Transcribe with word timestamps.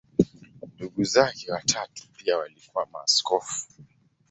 Ndugu 0.75 1.03
zake 1.03 1.51
watatu 1.51 2.07
pia 2.17 2.37
walikuwa 2.37 2.85
maaskofu. 2.93 3.67